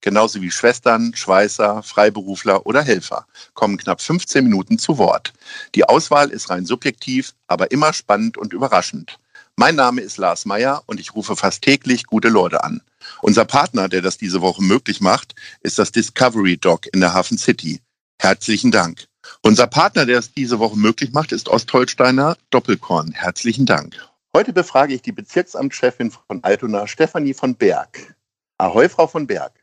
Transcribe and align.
genauso 0.00 0.40
wie 0.40 0.50
Schwestern, 0.50 1.14
Schweißer, 1.14 1.82
Freiberufler 1.82 2.66
oder 2.66 2.82
Helfer, 2.82 3.26
kommen 3.54 3.78
knapp 3.78 4.00
15 4.00 4.44
Minuten 4.44 4.78
zu 4.78 4.98
Wort. 4.98 5.32
Die 5.74 5.84
Auswahl 5.84 6.30
ist 6.30 6.50
rein 6.50 6.66
subjektiv, 6.66 7.34
aber 7.46 7.70
immer 7.70 7.92
spannend 7.92 8.36
und 8.36 8.52
überraschend. 8.52 9.18
Mein 9.56 9.74
Name 9.74 10.02
ist 10.02 10.18
Lars 10.18 10.44
Meyer 10.44 10.82
und 10.86 11.00
ich 11.00 11.14
rufe 11.14 11.34
fast 11.34 11.62
täglich 11.62 12.04
gute 12.04 12.28
Leute 12.28 12.62
an. 12.62 12.80
Unser 13.22 13.44
Partner, 13.44 13.88
der 13.88 14.02
das 14.02 14.16
diese 14.16 14.40
Woche 14.40 14.62
möglich 14.62 15.00
macht, 15.00 15.34
ist 15.62 15.78
das 15.78 15.90
Discovery 15.90 16.56
Dog 16.56 16.86
in 16.92 17.00
der 17.00 17.12
Hafen 17.12 17.38
City. 17.38 17.80
Herzlichen 18.20 18.70
Dank. 18.70 19.06
Unser 19.42 19.66
Partner, 19.66 20.06
der 20.06 20.20
es 20.20 20.32
diese 20.32 20.58
Woche 20.58 20.78
möglich 20.78 21.12
macht, 21.12 21.32
ist 21.32 21.48
Ostholsteiner 21.48 22.36
Doppelkorn. 22.50 23.12
Herzlichen 23.12 23.66
Dank. 23.66 23.96
Heute 24.34 24.52
befrage 24.52 24.94
ich 24.94 25.02
die 25.02 25.12
Bezirksamtschefin 25.12 26.12
von 26.12 26.44
Altona, 26.44 26.86
Stefanie 26.86 27.34
von 27.34 27.56
Berg. 27.56 28.14
Ahoi, 28.58 28.88
Frau 28.88 29.06
von 29.06 29.26
Berg. 29.26 29.57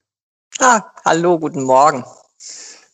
Ah, 0.60 0.84
hallo, 1.04 1.38
guten 1.38 1.64
Morgen. 1.64 2.06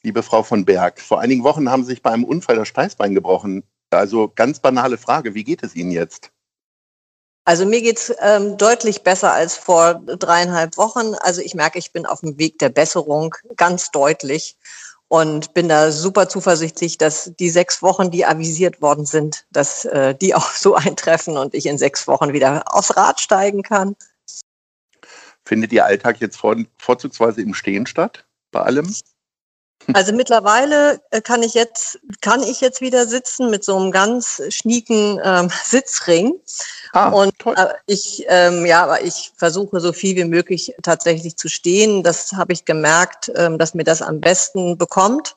Liebe 0.01 0.23
Frau 0.23 0.41
von 0.41 0.65
Berg, 0.65 0.99
vor 0.99 1.19
einigen 1.19 1.43
Wochen 1.43 1.69
haben 1.69 1.83
Sie 1.83 1.91
sich 1.91 2.01
bei 2.01 2.09
einem 2.09 2.23
Unfall 2.23 2.55
das 2.55 2.67
Steißbein 2.67 3.13
gebrochen. 3.13 3.63
Also 3.91 4.31
ganz 4.33 4.59
banale 4.59 4.97
Frage, 4.97 5.35
wie 5.35 5.43
geht 5.43 5.61
es 5.61 5.75
Ihnen 5.75 5.91
jetzt? 5.91 6.31
Also 7.45 7.67
mir 7.67 7.81
geht's 7.81 8.11
ähm, 8.19 8.57
deutlich 8.57 9.03
besser 9.03 9.33
als 9.33 9.57
vor 9.57 9.95
dreieinhalb 10.05 10.75
Wochen. 10.77 11.13
Also 11.21 11.41
ich 11.41 11.53
merke, 11.53 11.77
ich 11.77 11.91
bin 11.91 12.07
auf 12.07 12.21
dem 12.21 12.39
Weg 12.39 12.57
der 12.57 12.69
Besserung, 12.69 13.35
ganz 13.57 13.91
deutlich. 13.91 14.57
Und 15.07 15.53
bin 15.53 15.67
da 15.67 15.91
super 15.91 16.29
zuversichtlich, 16.29 16.97
dass 16.97 17.33
die 17.37 17.49
sechs 17.49 17.83
Wochen, 17.83 18.11
die 18.11 18.25
avisiert 18.25 18.81
worden 18.81 19.05
sind, 19.05 19.45
dass 19.51 19.85
äh, 19.85 20.15
die 20.15 20.33
auch 20.33 20.51
so 20.53 20.73
eintreffen 20.75 21.37
und 21.37 21.53
ich 21.53 21.67
in 21.67 21.77
sechs 21.77 22.07
Wochen 22.07 22.33
wieder 22.33 22.63
aufs 22.73 22.95
Rad 22.95 23.19
steigen 23.19 23.61
kann. 23.61 23.95
Findet 25.45 25.71
Ihr 25.73 25.85
Alltag 25.85 26.19
jetzt 26.19 26.37
vor, 26.37 26.55
vorzugsweise 26.77 27.41
im 27.41 27.53
Stehen 27.53 27.85
statt, 27.85 28.25
bei 28.51 28.61
allem? 28.61 28.93
Also 29.93 30.13
mittlerweile 30.13 31.01
äh, 31.09 31.21
kann 31.21 31.41
ich 31.41 31.53
jetzt 31.55 31.99
kann 32.21 32.43
ich 32.43 32.61
jetzt 32.61 32.81
wieder 32.81 33.07
sitzen 33.07 33.49
mit 33.49 33.63
so 33.63 33.75
einem 33.77 33.91
ganz 33.91 34.41
schnieken 34.49 35.19
ähm, 35.23 35.49
Sitzring 35.63 36.33
ah, 36.93 37.09
und 37.09 37.33
äh, 37.45 37.73
ich 37.87 38.23
ähm, 38.27 38.65
ja, 38.65 38.83
aber 38.83 39.03
ich 39.03 39.31
versuche 39.35 39.79
so 39.79 39.91
viel 39.91 40.15
wie 40.15 40.25
möglich 40.25 40.75
tatsächlich 40.83 41.35
zu 41.35 41.49
stehen. 41.49 42.03
Das 42.03 42.33
habe 42.33 42.53
ich 42.53 42.65
gemerkt, 42.65 43.31
ähm, 43.35 43.57
dass 43.57 43.73
mir 43.73 43.83
das 43.83 44.01
am 44.01 44.21
besten 44.21 44.77
bekommt 44.77 45.35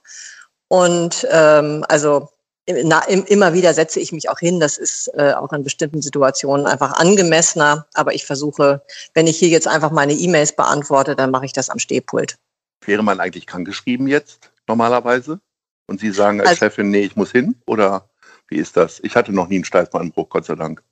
und 0.68 1.26
ähm, 1.30 1.84
also 1.88 2.28
na, 2.66 3.00
immer 3.04 3.52
wieder 3.52 3.74
setze 3.74 4.00
ich 4.00 4.12
mich 4.12 4.30
auch 4.30 4.38
hin. 4.38 4.60
Das 4.60 4.78
ist 4.78 5.08
äh, 5.14 5.32
auch 5.34 5.52
in 5.52 5.62
bestimmten 5.62 6.00
Situationen 6.00 6.66
einfach 6.66 6.92
angemessener. 6.92 7.86
Aber 7.94 8.14
ich 8.14 8.24
versuche, 8.24 8.82
wenn 9.12 9.26
ich 9.26 9.38
hier 9.38 9.48
jetzt 9.48 9.68
einfach 9.68 9.90
meine 9.90 10.14
E-Mails 10.14 10.56
beantworte, 10.56 11.14
dann 11.14 11.30
mache 11.30 11.44
ich 11.44 11.52
das 11.52 11.68
am 11.68 11.78
Stehpult. 11.78 12.36
Wäre 12.84 13.02
man 13.02 13.20
eigentlich 13.20 13.46
krankgeschrieben 13.46 14.08
jetzt 14.08 14.50
normalerweise? 14.66 15.40
Und 15.86 16.00
Sie 16.00 16.10
sagen 16.10 16.40
als 16.40 16.50
also, 16.50 16.58
Chefin, 16.60 16.90
nee, 16.90 17.02
ich 17.02 17.16
muss 17.16 17.32
hin? 17.32 17.56
Oder 17.66 18.08
wie 18.48 18.56
ist 18.56 18.76
das? 18.76 19.00
Ich 19.02 19.16
hatte 19.16 19.32
noch 19.32 19.48
nie 19.48 19.56
einen 19.56 19.64
Steißbeinbruch, 19.64 20.28
Gott 20.30 20.46
sei 20.46 20.54
Dank. 20.54 20.82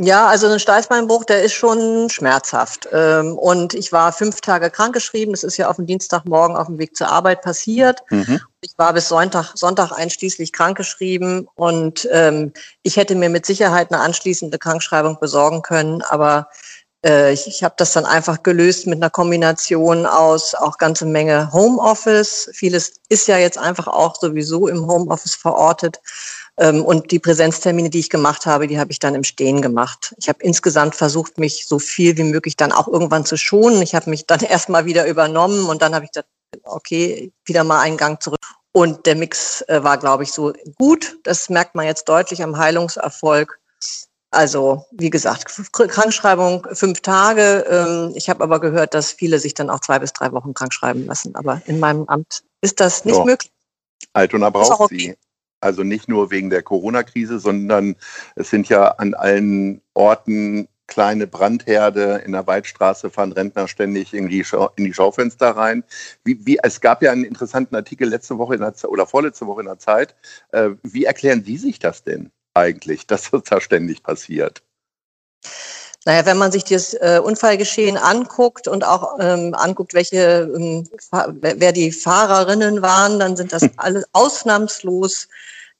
Ja, 0.00 0.28
also 0.28 0.46
ein 0.46 0.60
Steißbeinbruch, 0.60 1.24
der 1.24 1.42
ist 1.42 1.54
schon 1.54 2.08
schmerzhaft. 2.08 2.88
Ähm, 2.92 3.36
und 3.36 3.74
ich 3.74 3.90
war 3.90 4.12
fünf 4.12 4.40
Tage 4.40 4.70
krankgeschrieben. 4.70 5.32
Das 5.32 5.42
ist 5.42 5.56
ja 5.56 5.68
auf 5.68 5.76
dem 5.76 5.86
Dienstagmorgen 5.86 6.56
auf 6.56 6.68
dem 6.68 6.78
Weg 6.78 6.96
zur 6.96 7.08
Arbeit 7.08 7.42
passiert. 7.42 8.02
Mhm. 8.10 8.40
Ich 8.60 8.74
war 8.76 8.92
bis 8.92 9.08
Sonntag, 9.08 9.56
Sonntag 9.56 9.90
einschließlich 9.90 10.52
krankgeschrieben 10.52 11.48
und 11.56 12.08
ähm, 12.12 12.52
ich 12.82 12.96
hätte 12.96 13.16
mir 13.16 13.28
mit 13.28 13.44
Sicherheit 13.44 13.92
eine 13.92 14.00
anschließende 14.00 14.58
Krankschreibung 14.58 15.18
besorgen 15.20 15.62
können, 15.62 16.02
aber 16.02 16.48
äh, 17.04 17.32
ich, 17.32 17.46
ich 17.46 17.62
habe 17.62 17.74
das 17.76 17.92
dann 17.92 18.06
einfach 18.06 18.42
gelöst 18.42 18.86
mit 18.86 18.96
einer 18.96 19.10
Kombination 19.10 20.06
aus 20.06 20.54
auch 20.54 20.78
ganze 20.78 21.06
Menge 21.06 21.52
Homeoffice. 21.52 22.50
Vieles 22.52 22.94
ist 23.08 23.28
ja 23.28 23.38
jetzt 23.38 23.58
einfach 23.58 23.86
auch 23.86 24.16
sowieso 24.16 24.68
im 24.68 24.86
Homeoffice 24.86 25.34
verortet. 25.34 26.00
Ähm, 26.58 26.84
und 26.84 27.12
die 27.12 27.20
Präsenztermine, 27.20 27.88
die 27.90 28.00
ich 28.00 28.10
gemacht 28.10 28.46
habe, 28.46 28.66
die 28.66 28.80
habe 28.80 28.90
ich 28.90 28.98
dann 28.98 29.14
im 29.14 29.24
Stehen 29.24 29.62
gemacht. 29.62 30.14
Ich 30.18 30.28
habe 30.28 30.42
insgesamt 30.42 30.96
versucht, 30.96 31.38
mich 31.38 31.66
so 31.68 31.78
viel 31.78 32.16
wie 32.16 32.24
möglich 32.24 32.56
dann 32.56 32.72
auch 32.72 32.88
irgendwann 32.88 33.24
zu 33.24 33.36
schonen. 33.36 33.80
Ich 33.82 33.94
habe 33.94 34.10
mich 34.10 34.26
dann 34.26 34.40
erstmal 34.42 34.84
wieder 34.84 35.06
übernommen 35.06 35.66
und 35.66 35.82
dann 35.82 35.94
habe 35.94 36.04
ich 36.04 36.10
gesagt, 36.10 36.28
okay, 36.64 37.32
wieder 37.44 37.62
mal 37.62 37.80
einen 37.80 37.96
Gang 37.96 38.20
zurück. 38.20 38.40
Und 38.72 39.06
der 39.06 39.16
Mix 39.16 39.62
äh, 39.62 39.82
war, 39.82 39.98
glaube 39.98 40.24
ich, 40.24 40.32
so 40.32 40.52
gut. 40.76 41.18
Das 41.22 41.48
merkt 41.48 41.74
man 41.74 41.86
jetzt 41.86 42.08
deutlich 42.08 42.42
am 42.42 42.58
Heilungserfolg. 42.58 43.60
Also, 44.30 44.84
wie 44.90 45.08
gesagt, 45.08 45.46
Krankschreibung 45.72 46.66
fünf 46.72 47.00
Tage. 47.00 47.64
Ähm, 47.68 48.12
ich 48.14 48.28
habe 48.28 48.44
aber 48.44 48.60
gehört, 48.60 48.92
dass 48.92 49.12
viele 49.12 49.38
sich 49.38 49.54
dann 49.54 49.70
auch 49.70 49.80
zwei 49.80 49.98
bis 49.98 50.12
drei 50.12 50.32
Wochen 50.32 50.52
krankschreiben 50.52 51.06
lassen. 51.06 51.34
Aber 51.34 51.62
in 51.66 51.80
meinem 51.80 52.04
Amt 52.08 52.44
ist 52.60 52.80
das 52.80 53.04
nicht 53.04 53.14
so. 53.14 53.24
möglich. 53.24 53.50
Altona 54.12 54.50
braucht 54.50 54.80
okay. 54.80 54.98
sie. 54.98 55.16
Also 55.60 55.82
nicht 55.82 56.08
nur 56.08 56.30
wegen 56.30 56.50
der 56.50 56.62
Corona-Krise, 56.62 57.40
sondern 57.40 57.96
es 58.36 58.50
sind 58.50 58.68
ja 58.68 58.88
an 58.92 59.14
allen 59.14 59.80
Orten 59.94 60.68
kleine 60.86 61.26
Brandherde. 61.26 62.22
In 62.24 62.32
der 62.32 62.46
Waldstraße 62.46 63.10
fahren 63.10 63.32
Rentner 63.32 63.66
ständig 63.66 64.14
in 64.14 64.28
die, 64.28 64.44
Schau 64.44 64.70
in 64.76 64.84
die 64.84 64.94
Schaufenster 64.94 65.50
rein. 65.50 65.84
Wie, 66.22 66.44
wie, 66.46 66.58
es 66.62 66.80
gab 66.80 67.02
ja 67.02 67.12
einen 67.12 67.24
interessanten 67.24 67.74
Artikel 67.74 68.08
letzte 68.08 68.38
Woche 68.38 68.54
in 68.54 68.60
der, 68.60 68.74
oder 68.88 69.06
vorletzte 69.06 69.46
Woche 69.46 69.60
in 69.60 69.66
der 69.66 69.78
Zeit. 69.78 70.14
Äh, 70.52 70.70
wie 70.82 71.04
erklären 71.04 71.44
Sie 71.44 71.56
sich 71.56 71.78
das 71.78 72.04
denn? 72.04 72.30
Eigentlich, 72.58 73.06
dass 73.06 73.30
das 73.30 73.42
da 73.44 73.60
ständig 73.60 74.02
passiert? 74.02 74.62
Naja, 76.04 76.24
wenn 76.26 76.38
man 76.38 76.52
sich 76.52 76.64
das 76.64 76.94
äh, 76.94 77.20
Unfallgeschehen 77.22 77.96
anguckt 77.96 78.68
und 78.68 78.84
auch 78.84 79.18
ähm, 79.20 79.54
anguckt, 79.54 79.94
welche, 79.94 80.50
ähm, 80.54 80.88
wer 81.40 81.72
die 81.72 81.92
Fahrerinnen 81.92 82.82
waren, 82.82 83.18
dann 83.18 83.36
sind 83.36 83.52
das 83.52 83.68
alle 83.76 84.04
ausnahmslos 84.12 85.28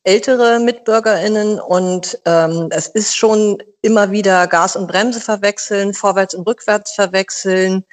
ältere 0.05 0.59
MitbürgerInnen 0.61 1.61
und 1.61 2.19
ähm, 2.25 2.69
es 2.71 2.88
ist 2.88 3.17
schon 3.17 3.62
immer 3.83 4.11
wieder 4.11 4.47
Gas 4.47 4.77
und 4.77 4.87
Bremse 4.87 5.21
verwechseln, 5.21 5.93
vorwärts 5.93 6.34
und 6.34 6.47
rückwärts 6.47 6.93
verwechseln. 6.93 7.84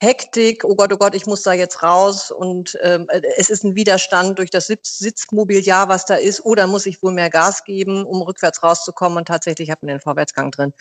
Hektik, 0.00 0.62
oh 0.64 0.76
Gott, 0.76 0.92
oh 0.92 0.96
Gott, 0.96 1.16
ich 1.16 1.26
muss 1.26 1.42
da 1.42 1.52
jetzt 1.52 1.82
raus 1.82 2.30
und 2.30 2.78
ähm, 2.82 3.08
es 3.36 3.50
ist 3.50 3.64
ein 3.64 3.74
Widerstand 3.74 4.38
durch 4.38 4.50
das 4.50 4.68
Sitz 4.68 4.98
Sitzmobiliar, 4.98 5.88
was 5.88 6.04
da 6.04 6.14
ist, 6.14 6.44
oder 6.44 6.68
muss 6.68 6.86
ich 6.86 7.02
wohl 7.02 7.12
mehr 7.12 7.30
Gas 7.30 7.64
geben, 7.64 8.04
um 8.04 8.22
rückwärts 8.22 8.62
rauszukommen 8.62 9.18
und 9.18 9.26
tatsächlich 9.26 9.70
hat 9.70 9.82
man 9.82 9.88
den 9.88 10.00
Vorwärtsgang 10.00 10.52
drin. 10.52 10.72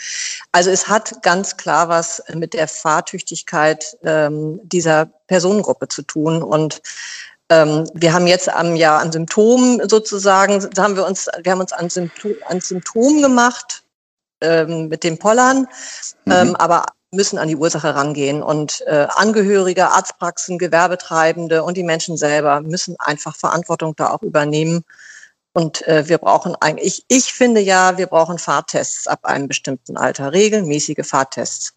Also 0.51 0.69
es 0.69 0.87
hat 0.87 1.23
ganz 1.23 1.57
klar 1.57 1.89
was 1.89 2.21
mit 2.35 2.53
der 2.53 2.67
Fahrtüchtigkeit 2.67 3.97
ähm, 4.03 4.59
dieser 4.63 5.09
Personengruppe 5.25 5.87
zu 5.87 6.03
tun 6.03 6.43
und 6.43 6.83
ähm, 7.49 7.89
wir 7.93 8.13
haben 8.13 8.27
jetzt 8.27 8.49
am 8.49 8.75
ja 8.75 8.97
an 8.97 9.11
Symptomen 9.11 9.87
sozusagen, 9.89 10.69
da 10.73 10.83
haben 10.83 10.95
wir 10.95 11.07
uns, 11.07 11.27
wir 11.41 11.51
haben 11.51 11.61
uns 11.61 11.73
an, 11.73 11.89
Symptom, 11.89 12.33
an 12.47 12.61
Symptomen 12.61 13.21
gemacht 13.23 13.83
ähm, 14.41 14.89
mit 14.89 15.03
dem 15.03 15.17
Pollern, 15.17 15.67
mhm. 16.25 16.31
ähm, 16.31 16.55
aber 16.57 16.85
müssen 17.11 17.37
an 17.37 17.47
die 17.47 17.55
Ursache 17.55 17.95
rangehen. 17.95 18.43
Und 18.43 18.83
äh, 18.87 19.07
Angehörige, 19.15 19.89
Arztpraxen, 19.89 20.57
Gewerbetreibende 20.57 21.63
und 21.63 21.77
die 21.77 21.83
Menschen 21.83 22.17
selber 22.17 22.61
müssen 22.61 22.95
einfach 22.99 23.35
Verantwortung 23.35 23.95
da 23.95 24.09
auch 24.09 24.21
übernehmen. 24.21 24.83
Und 25.53 25.87
äh, 25.87 26.07
wir 26.07 26.19
brauchen 26.19 26.55
eigentlich, 26.59 27.03
ich, 27.09 27.17
ich 27.17 27.33
finde 27.33 27.61
ja, 27.61 27.97
wir 27.97 28.07
brauchen 28.07 28.37
Fahrtests 28.37 29.07
ab 29.07 29.25
einem 29.25 29.47
bestimmten 29.47 29.97
Alter, 29.97 30.31
regelmäßige 30.31 31.05
Fahrtests. 31.05 31.73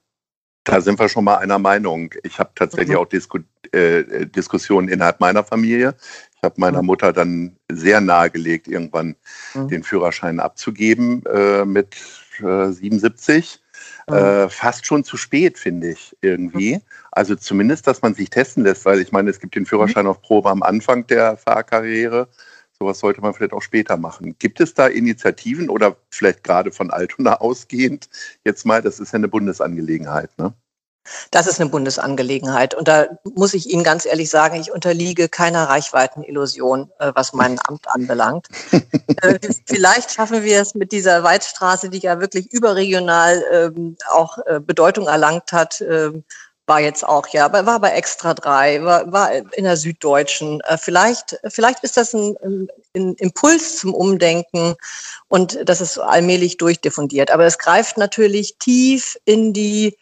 Da 0.65 0.81
sind 0.83 0.99
wir 0.99 1.09
schon 1.09 1.25
mal 1.25 1.37
einer 1.37 1.59
Meinung. 1.59 2.13
Ich 2.23 2.39
habe 2.39 2.51
tatsächlich 2.55 2.91
mhm. 2.91 3.03
auch 3.03 3.07
Disku 3.07 3.39
äh, 3.73 4.27
Diskussionen 4.27 4.89
innerhalb 4.89 5.21
meiner 5.21 5.45
Familie. 5.45 5.95
Ich 6.37 6.43
habe 6.43 6.57
meiner 6.59 6.83
mhm. 6.83 6.87
Mutter 6.87 7.13
dann 7.13 7.57
sehr 7.71 8.01
nahegelegt, 8.01 8.69
irgendwann 8.69 9.17
mhm. 9.55 9.69
den 9.69 9.83
Führerschein 9.83 10.41
abzugeben 10.41 11.25
äh, 11.27 11.65
mit 11.65 11.97
äh, 12.41 12.71
77. 12.71 13.60
Mhm. 14.09 14.15
Äh, 14.15 14.49
fast 14.49 14.87
schon 14.87 15.05
zu 15.05 15.17
spät, 15.17 15.59
finde 15.59 15.91
ich 15.91 16.17
irgendwie. 16.21 16.77
Mhm. 16.77 16.83
Also 17.13 17.35
zumindest, 17.37 17.87
dass 17.87 18.03
man 18.03 18.15
sich 18.15 18.31
testen 18.31 18.65
lässt, 18.65 18.85
weil 18.85 19.01
ich 19.01 19.13
meine, 19.13 19.31
es 19.31 19.41
gibt 19.41 19.55
den 19.55 19.67
Führerschein 19.67 20.05
mhm. 20.05 20.11
auf 20.11 20.23
Probe 20.23 20.51
am 20.51 20.63
Anfang 20.63 21.07
der 21.07 21.37
Fahrkarriere. 21.37 22.29
Sowas 22.79 22.99
sollte 22.99 23.21
man 23.21 23.35
vielleicht 23.35 23.53
auch 23.53 23.63
später 23.63 23.97
machen. 23.97 24.37
Gibt 24.39 24.61
es 24.61 24.73
da 24.73 24.87
Initiativen 24.87 25.69
oder 25.69 25.97
vielleicht 26.11 26.45
gerade 26.45 26.73
von 26.73 26.91
Altona 26.91 27.35
ausgehend 27.41 28.09
jetzt 28.45 28.65
mal, 28.65 28.81
das 28.81 29.01
ist 29.01 29.13
ja 29.13 29.19
eine 29.19 29.29
Bundesangelegenheit, 29.29 30.31
ne? 30.39 30.55
Das 31.31 31.47
ist 31.47 31.61
eine 31.61 31.71
Bundesangelegenheit. 31.71 32.75
Und 32.75 32.89
da 32.89 33.07
muss 33.35 33.55
ich 33.55 33.71
Ihnen 33.71 33.85
ganz 33.85 34.07
ehrlich 34.07 34.31
sagen, 34.31 34.61
ich 34.61 34.73
unterliege 34.73 35.29
keiner 35.29 35.65
Reichweitenillusion, 35.65 36.91
äh, 36.99 37.13
was 37.15 37.33
mein 37.33 37.59
Amt 37.67 37.87
anbelangt. 37.89 38.49
äh, 39.23 39.39
vielleicht 39.67 40.13
schaffen 40.13 40.43
wir 40.43 40.61
es 40.61 40.75
mit 40.75 40.93
dieser 40.93 41.23
Weitstraße, 41.23 41.91
die 41.91 41.99
ja 41.99 42.21
wirklich 42.21 42.53
überregional 42.53 43.45
ähm, 43.53 43.97
auch 44.11 44.39
äh, 44.47 44.61
Bedeutung 44.61 45.07
erlangt 45.07 45.53
hat, 45.53 45.81
ähm, 45.81 46.25
war 46.71 46.81
jetzt 46.81 47.05
auch, 47.05 47.27
ja, 47.29 47.53
war 47.53 47.81
bei 47.81 47.91
Extra 47.91 48.33
3, 48.33 48.85
war, 48.85 49.11
war 49.11 49.33
in 49.33 49.65
der 49.65 49.77
Süddeutschen. 49.77 50.63
Vielleicht, 50.79 51.37
vielleicht 51.49 51.83
ist 51.83 51.97
das 51.97 52.15
ein, 52.15 52.37
ein, 52.95 53.15
Impuls 53.17 53.79
zum 53.79 53.93
Umdenken 53.93 54.77
und 55.27 55.59
das 55.65 55.81
ist 55.81 55.99
allmählich 55.99 56.59
durchdiffundiert. 56.59 57.33
Aber 57.33 57.45
es 57.45 57.59
greift 57.59 57.99
natürlich 57.99 58.57
tief 58.59 59.19
in 59.25 59.53
die 59.53 59.97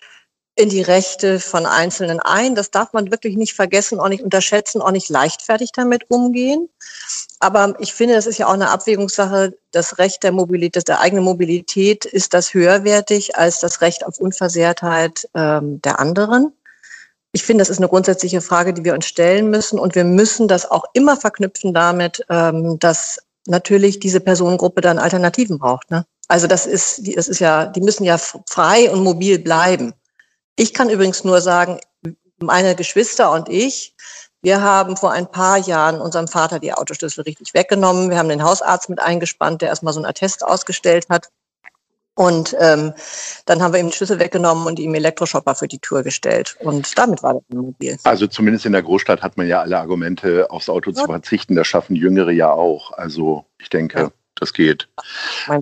in 0.59 0.69
die 0.69 0.83
Rechte 0.83 1.39
von 1.39 1.67
Einzelnen 1.67 2.19
ein. 2.19 2.57
Das 2.57 2.71
darf 2.71 2.93
man 2.93 3.13
wirklich 3.13 3.37
nicht 3.37 3.55
vergessen, 3.55 4.01
auch 4.01 4.09
nicht 4.09 4.25
unterschätzen, 4.25 4.83
auch 4.83 4.91
nicht 4.91 5.09
leichtfertig 5.09 5.71
damit 5.73 6.11
umgehen. 6.11 6.69
Aber 7.39 7.75
ich 7.79 7.95
finde, 7.95 8.15
das 8.15 8.27
ist 8.27 8.39
ja 8.39 8.49
auch 8.49 8.55
eine 8.55 8.71
Abwägungssache. 8.71 9.55
Das 9.71 9.99
Recht 9.99 10.25
der 10.25 10.33
Mobilität, 10.33 10.89
der 10.89 11.01
eigenen 11.01 11.25
Mobilität, 11.25 12.05
ist 12.05 12.35
das 12.35 12.55
höherwertig 12.55 13.37
als 13.37 13.61
das 13.61 13.81
Recht 13.81 14.05
auf 14.05 14.19
Unversehrtheit 14.19 15.29
ähm, 15.35 15.81
der 15.83 16.01
anderen? 16.01 16.53
Ich 17.31 17.45
finde, 17.45 17.63
das 17.63 17.71
ist 17.71 17.79
eine 17.79 17.89
grundsätzliche 17.89 18.41
Frage, 18.41 18.75
die 18.75 18.85
wir 18.85 18.95
uns 18.95 19.07
stellen 19.07 19.51
müssen. 19.51 19.79
Und 19.79 19.95
wir 19.95 20.05
müssen 20.05 20.49
das 20.49 20.69
auch 20.69 20.87
immer 20.93 21.17
verknüpfen 21.17 21.73
damit, 21.73 22.25
ähm, 22.31 22.81
dass 22.81 23.19
natürlich 23.47 24.01
diese 24.01 24.19
Personengruppe 24.19 24.81
dann 24.81 24.99
Alternativen 24.99 25.59
braucht. 25.59 25.91
Ne? 25.93 26.05
Also 26.27 26.49
das 26.49 26.67
ist, 26.67 27.17
das 27.17 27.29
ist 27.29 27.39
ja, 27.39 27.67
die 27.67 27.81
müssen 27.81 28.03
ja 28.03 28.19
frei 28.19 28.91
und 28.91 29.05
mobil 29.05 29.39
bleiben. 29.39 29.95
Ich 30.59 30.75
kann 30.75 30.91
übrigens 30.91 31.23
nur 31.23 31.41
sagen, 31.41 31.79
meine 32.41 32.75
Geschwister 32.75 33.31
und 33.31 33.49
ich, 33.49 33.95
wir 34.43 34.61
haben 34.61 34.97
vor 34.97 35.13
ein 35.13 35.31
paar 35.31 35.57
Jahren 35.57 36.01
unserem 36.01 36.27
Vater 36.27 36.59
die 36.59 36.73
Autoschlüssel 36.73 37.23
richtig 37.23 37.55
weggenommen. 37.55 38.11
Wir 38.11 38.19
haben 38.19 38.29
den 38.29 38.43
Hausarzt 38.43 38.89
mit 38.89 39.01
eingespannt, 39.01 39.63
der 39.63 39.69
erstmal 39.69 39.93
so 39.93 40.01
einen 40.01 40.07
Attest 40.07 40.45
ausgestellt 40.45 41.07
hat. 41.09 41.29
Und 42.17 42.57
ähm, 42.59 42.93
dann 43.47 43.63
haben 43.63 43.73
wir 43.73 43.79
ihm 43.79 43.87
den 43.87 43.93
Schlüssel 43.93 44.19
weggenommen 44.19 44.67
und 44.67 44.81
ihm 44.81 44.93
Elektroshopper 44.97 45.55
für 45.55 45.69
die 45.69 45.79
Tour 45.79 46.03
gestellt. 46.03 46.57
Und 46.59 46.99
damit 46.99 47.23
war 47.23 47.35
das 47.35 47.43
mobil. 47.51 47.97
Also 48.03 48.27
zumindest 48.27 48.67
in 48.67 48.73
der 48.73 48.83
Großstadt 48.83 49.23
hat 49.23 49.37
man 49.37 49.47
ja 49.47 49.61
alle 49.61 49.79
Argumente, 49.79 50.51
aufs 50.51 50.69
Auto 50.69 50.91
ja. 50.91 50.97
zu 50.97 51.05
verzichten. 51.05 51.55
Das 51.55 51.69
schaffen 51.69 51.95
Jüngere 51.95 52.33
ja 52.33 52.51
auch. 52.51 52.91
Also 52.99 53.45
ich 53.61 53.69
denke, 53.69 53.99
ja. 54.01 54.11
Das 54.41 54.53
geht. 54.53 54.89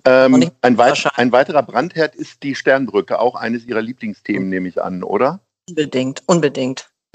Ähm, 0.05 0.51
ein, 0.63 0.79
weit 0.79 1.07
ein, 1.17 1.33
weiterer 1.33 1.63
Brandherd 1.63 2.15
ist 2.15 2.43
die 2.43 2.55
Sternbrücke, 2.55 3.19
auch 3.19 3.35
eines 3.35 3.65
Ihrer 3.65 3.83
Lieblingsthemen, 3.83 4.45
mhm. 4.45 4.51
nehme 4.51 4.69
ich 4.69 4.83
an, 4.83 5.03
oder? 5.03 5.41
Unbedingt, 5.69 6.23
unbedingt. 6.27 6.91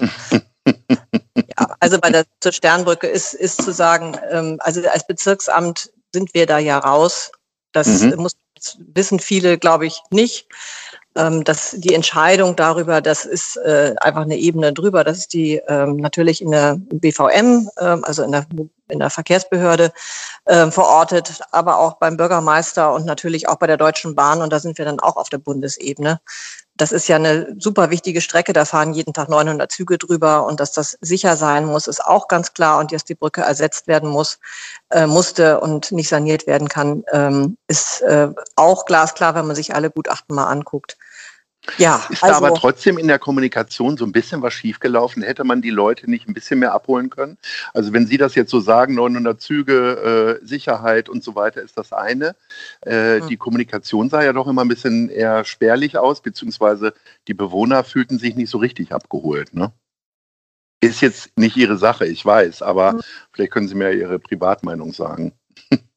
ja, 0.66 1.76
also 1.80 1.98
bei 1.98 2.10
der 2.10 2.24
zur 2.40 2.52
Sternbrücke 2.52 3.06
ist, 3.06 3.34
ist 3.34 3.62
zu 3.62 3.72
sagen, 3.72 4.16
ähm, 4.30 4.58
also 4.60 4.86
als 4.88 5.06
Bezirksamt 5.06 5.90
sind 6.12 6.34
wir 6.34 6.46
da 6.46 6.58
ja 6.58 6.78
raus. 6.78 7.32
Das 7.72 8.02
mhm. 8.02 8.16
muss 8.16 8.32
wissen 8.78 9.18
viele, 9.18 9.58
glaube 9.58 9.86
ich, 9.86 10.00
nicht. 10.10 10.46
Ähm, 11.14 11.44
dass 11.44 11.72
die 11.72 11.92
Entscheidung 11.92 12.56
darüber, 12.56 13.02
das 13.02 13.26
ist 13.26 13.58
äh, 13.58 13.94
einfach 14.00 14.22
eine 14.22 14.36
Ebene 14.36 14.72
drüber, 14.72 15.04
das 15.04 15.18
ist 15.18 15.34
die 15.34 15.60
ähm, 15.68 15.96
natürlich 15.96 16.40
in 16.40 16.52
der 16.52 16.76
BVM, 16.78 17.68
ähm, 17.78 18.04
also 18.04 18.22
in 18.22 18.32
der, 18.32 18.46
in 18.88 18.98
der 18.98 19.10
Verkehrsbehörde 19.10 19.92
äh, 20.46 20.70
verortet, 20.70 21.40
aber 21.50 21.78
auch 21.80 21.98
beim 21.98 22.16
Bürgermeister 22.16 22.94
und 22.94 23.04
natürlich 23.04 23.46
auch 23.46 23.56
bei 23.56 23.66
der 23.66 23.76
Deutschen 23.76 24.14
Bahn. 24.14 24.40
Und 24.40 24.54
da 24.54 24.58
sind 24.58 24.78
wir 24.78 24.86
dann 24.86 25.00
auch 25.00 25.16
auf 25.16 25.28
der 25.28 25.36
Bundesebene. 25.36 26.18
Das 26.76 26.90
ist 26.90 27.06
ja 27.06 27.16
eine 27.16 27.54
super 27.58 27.90
wichtige 27.90 28.22
Strecke, 28.22 28.54
da 28.54 28.64
fahren 28.64 28.94
jeden 28.94 29.12
Tag 29.12 29.28
900 29.28 29.70
Züge 29.70 29.98
drüber. 29.98 30.46
Und 30.46 30.60
dass 30.60 30.72
das 30.72 30.96
sicher 31.02 31.36
sein 31.36 31.66
muss, 31.66 31.86
ist 31.86 32.02
auch 32.02 32.26
ganz 32.28 32.54
klar. 32.54 32.78
Und 32.78 32.90
dass 32.92 33.04
die 33.04 33.14
Brücke 33.14 33.42
ersetzt 33.42 33.86
werden 33.86 34.08
muss, 34.08 34.38
äh, 34.90 35.06
musste 35.06 35.60
und 35.60 35.92
nicht 35.92 36.08
saniert 36.08 36.46
werden 36.46 36.68
kann, 36.68 37.04
ähm, 37.12 37.58
ist 37.68 38.00
äh, 38.00 38.28
auch 38.56 38.86
glasklar, 38.86 39.34
wenn 39.34 39.46
man 39.46 39.56
sich 39.56 39.74
alle 39.74 39.90
Gutachten 39.90 40.34
mal 40.34 40.46
anguckt. 40.46 40.96
Ja, 41.78 42.04
ist 42.10 42.24
also, 42.24 42.40
da 42.40 42.46
aber 42.46 42.56
trotzdem 42.58 42.98
in 42.98 43.06
der 43.06 43.20
Kommunikation 43.20 43.96
so 43.96 44.04
ein 44.04 44.10
bisschen 44.10 44.42
was 44.42 44.52
schiefgelaufen? 44.52 45.22
Hätte 45.22 45.44
man 45.44 45.62
die 45.62 45.70
Leute 45.70 46.10
nicht 46.10 46.28
ein 46.28 46.34
bisschen 46.34 46.58
mehr 46.58 46.72
abholen 46.72 47.08
können? 47.08 47.38
Also 47.72 47.92
wenn 47.92 48.06
Sie 48.06 48.18
das 48.18 48.34
jetzt 48.34 48.50
so 48.50 48.58
sagen, 48.58 48.94
900 48.94 49.40
Züge, 49.40 50.40
äh, 50.42 50.46
Sicherheit 50.46 51.08
und 51.08 51.22
so 51.22 51.36
weiter 51.36 51.62
ist 51.62 51.78
das 51.78 51.92
eine. 51.92 52.34
Äh, 52.84 53.20
mhm. 53.20 53.28
Die 53.28 53.36
Kommunikation 53.36 54.10
sah 54.10 54.24
ja 54.24 54.32
doch 54.32 54.48
immer 54.48 54.62
ein 54.62 54.68
bisschen 54.68 55.08
eher 55.08 55.44
spärlich 55.44 55.96
aus, 55.96 56.20
beziehungsweise 56.20 56.94
die 57.28 57.34
Bewohner 57.34 57.84
fühlten 57.84 58.18
sich 58.18 58.34
nicht 58.34 58.50
so 58.50 58.58
richtig 58.58 58.92
abgeholt. 58.92 59.54
Ne? 59.54 59.72
Ist 60.80 61.00
jetzt 61.00 61.30
nicht 61.38 61.56
Ihre 61.56 61.78
Sache, 61.78 62.06
ich 62.06 62.24
weiß, 62.24 62.62
aber 62.62 62.94
mhm. 62.94 63.00
vielleicht 63.32 63.52
können 63.52 63.68
Sie 63.68 63.76
mir 63.76 63.92
Ihre 63.92 64.18
Privatmeinung 64.18 64.92
sagen. 64.92 65.32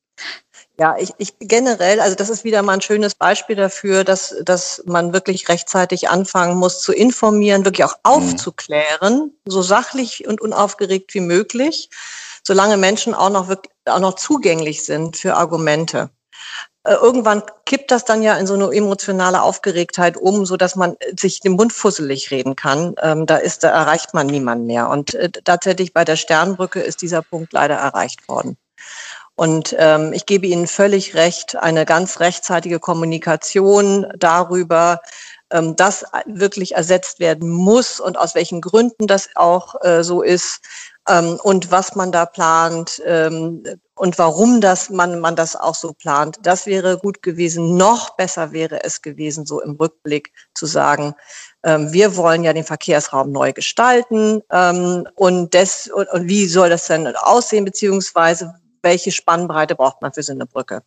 Ja, 0.78 0.98
ich, 0.98 1.14
ich 1.18 1.36
generell, 1.40 2.02
also 2.02 2.16
das 2.16 2.30
ist 2.30 2.44
wieder 2.44 2.62
mal 2.62 2.74
ein 2.74 2.82
schönes 2.82 3.16
Beispiel 3.16 3.56
dafür, 3.56 4.04
dass, 4.04 4.36
dass 4.44 4.84
man 4.86 5.14
wirklich 5.14 5.48
rechtzeitig 5.48 6.10
anfangen 6.10 6.58
muss 6.58 6.82
zu 6.82 6.92
informieren, 6.92 7.64
wirklich 7.64 7.86
auch 7.86 7.96
mhm. 7.96 8.02
aufzuklären, 8.04 9.32
so 9.46 9.62
sachlich 9.62 10.28
und 10.28 10.42
unaufgeregt 10.42 11.14
wie 11.14 11.22
möglich, 11.22 11.90
solange 12.44 12.76
Menschen 12.76 13.14
auch 13.14 13.30
noch 13.30 13.48
wirklich, 13.48 13.72
auch 13.86 14.00
noch 14.00 14.16
zugänglich 14.16 14.84
sind 14.84 15.16
für 15.16 15.36
Argumente. 15.36 16.10
Äh, 16.84 16.94
irgendwann 16.96 17.42
kippt 17.66 17.90
das 17.92 18.04
dann 18.04 18.22
ja 18.22 18.38
in 18.38 18.46
so 18.46 18.54
eine 18.54 18.70
emotionale 18.72 19.42
Aufgeregtheit 19.42 20.18
um, 20.18 20.46
so 20.46 20.58
dass 20.58 20.76
man 20.76 20.96
sich 21.18 21.40
den 21.40 21.54
Mund 21.54 21.74
fusselig 21.74 22.32
reden 22.32 22.56
kann. 22.56 22.96
Ähm, 23.02 23.26
da 23.26 23.38
ist, 23.38 23.64
da 23.64 23.70
erreicht 23.70 24.14
man 24.14 24.28
niemanden 24.28 24.68
mehr. 24.68 24.90
Und 24.90 25.14
äh, 25.16 25.30
tatsächlich 25.30 25.94
bei 25.94 26.04
der 26.04 26.16
Sternbrücke 26.16 26.82
ist 26.82 27.02
dieser 27.02 27.22
Punkt 27.22 27.54
leider 27.54 27.76
erreicht 27.76 28.28
worden. 28.28 28.58
Und 29.36 29.76
ähm, 29.78 30.14
ich 30.14 30.26
gebe 30.26 30.48
Ihnen 30.48 30.66
völlig 30.66 31.14
recht, 31.16 31.58
eine 31.58 31.86
ganz 31.86 32.20
rechtzeitige 32.22 32.80
Kommunikation 32.80 34.08
darüber, 34.18 35.02
ähm, 35.52 35.76
dass 35.76 36.06
wirklich 36.26 36.76
ersetzt 36.76 37.20
werden 37.20 37.50
muss 37.50 38.00
und 38.00 38.18
aus 38.18 38.34
welchen 38.34 38.62
Gründen 38.62 39.08
das 39.08 39.30
auch 39.36 39.76
äh, 39.84 40.04
so 40.04 40.22
ist 40.22 40.62
ähm, 41.08 41.38
und 41.44 41.70
was 41.70 41.96
man 41.96 42.12
da 42.12 42.26
plant 42.26 43.02
ähm, 43.06 43.64
und 43.96 44.18
warum 44.18 44.60
das 44.62 44.90
man, 44.90 45.20
man 45.20 45.36
das 45.36 45.56
auch 45.56 45.76
so 45.76 45.94
plant. 45.94 46.40
Das 46.44 46.66
wäre 46.66 46.98
gut 46.98 47.22
gewesen. 47.22 47.78
Noch 47.78 48.16
besser 48.16 48.54
wäre 48.54 48.84
es 48.84 49.02
gewesen, 49.02 49.46
so 49.46 49.62
im 49.62 49.76
Rückblick 49.76 50.32
zu 50.54 50.66
sagen, 50.66 51.14
ähm, 51.64 51.92
wir 51.94 52.16
wollen 52.16 52.44
ja 52.44 52.54
den 52.54 52.64
Verkehrsraum 52.64 53.32
neu 53.32 53.54
gestalten 53.54 54.42
ähm, 54.50 55.08
und, 55.16 55.54
des, 55.54 55.88
und, 55.88 56.10
und 56.10 56.28
wie 56.28 56.48
soll 56.48 56.70
das 56.70 56.88
denn 56.88 57.08
aussehen, 57.16 57.66
beziehungsweise 57.66 58.56
welche 58.86 59.12
Spannbreite 59.12 59.76
braucht 59.76 60.02
man 60.02 60.14
für 60.14 60.24
so 60.24 60.32
eine 60.32 60.46
Brücke. 60.46 60.82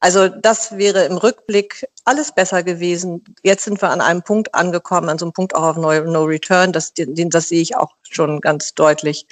Also 0.00 0.28
das 0.28 0.76
wäre 0.76 1.04
im 1.04 1.16
Rückblick 1.16 1.88
alles 2.04 2.32
besser 2.32 2.62
gewesen. 2.62 3.24
Jetzt 3.42 3.64
sind 3.64 3.82
wir 3.82 3.90
an 3.90 4.00
einem 4.00 4.22
Punkt 4.22 4.54
angekommen, 4.54 5.08
an 5.08 5.18
so 5.18 5.24
einem 5.24 5.32
Punkt 5.32 5.54
auch 5.54 5.62
auf 5.62 5.76
No, 5.76 5.92
no 6.02 6.24
Return. 6.24 6.72
Das, 6.72 6.92
das 6.94 7.48
sehe 7.48 7.62
ich 7.62 7.76
auch 7.76 7.94
schon 8.02 8.40
ganz 8.40 8.74
deutlich. 8.74 9.26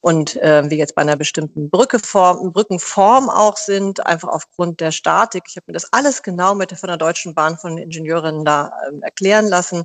Und 0.00 0.36
äh, 0.36 0.68
wir 0.68 0.76
jetzt 0.76 0.94
bei 0.94 1.02
einer 1.02 1.16
bestimmten 1.16 1.70
Brückeform, 1.70 2.52
Brückenform 2.52 3.30
auch 3.30 3.56
sind, 3.56 4.04
einfach 4.06 4.28
aufgrund 4.28 4.80
der 4.80 4.92
Statik. 4.92 5.44
Ich 5.48 5.56
habe 5.56 5.64
mir 5.68 5.74
das 5.74 5.92
alles 5.92 6.22
genau 6.22 6.54
mit 6.54 6.72
von 6.72 6.88
der 6.88 6.98
Deutschen 6.98 7.34
Bahn 7.34 7.58
von 7.58 7.78
Ingenieurinnen 7.78 8.44
da 8.44 8.72
äh, 8.90 9.00
erklären 9.02 9.46
lassen. 9.46 9.84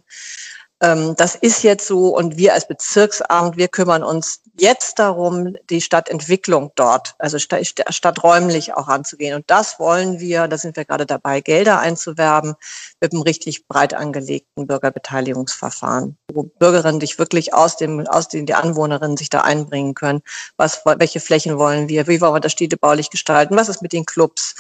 Ähm, 0.80 1.16
das 1.18 1.34
ist 1.34 1.64
jetzt 1.64 1.88
so 1.88 2.16
und 2.16 2.38
wir 2.38 2.54
als 2.54 2.68
Bezirksamt, 2.68 3.58
wir 3.58 3.68
kümmern 3.68 4.04
uns 4.04 4.42
jetzt 4.60 5.00
darum, 5.00 5.56
die 5.70 5.82
Stadtentwicklung 5.82 6.72
dort, 6.76 7.16
also 7.18 7.40
stadträumlich 7.40 8.74
auch 8.76 8.88
anzugehen. 8.88 9.36
Und 9.36 9.50
das 9.50 9.80
wollen 9.80 10.20
wir, 10.20 10.48
da 10.48 10.58
sind 10.58 10.76
wir 10.76 10.86
gerade 10.86 11.08
dabei, 11.08 11.42
Gelder 11.42 11.80
einzuwerben 11.80 12.56
mit 13.02 13.12
einem 13.12 13.24
richtig 13.24 13.68
breit 13.68 13.96
angelegten 13.96 14.68
Bürgerbeteiligungsverfahren, 14.68 16.16
wo 16.32 16.44
Bürgerinnen 16.44 17.02
sich 17.02 17.18
wirklich 17.18 17.56
aus 17.56 17.78
dem, 17.78 18.06
aus 18.08 18.28
den, 18.28 18.46
die 18.46 18.54
Anwohnerinnen 18.56 19.18
sich 19.18 19.30
da 19.30 19.42
einbringen 19.42 19.96
können. 19.96 20.22
Was, 20.58 20.84
welche 20.86 21.20
Flächen 21.20 21.58
wollen 21.58 21.90
wir? 21.90 22.08
Wie 22.08 22.22
wollen 22.22 22.36
wir 22.36 22.40
das 22.40 22.52
städtebaulich 22.52 23.10
gestalten? 23.10 23.56
Was 23.56 23.70
ist 23.70 23.82
mit 23.82 23.94
den 23.94 24.06
Clubs? 24.06 24.56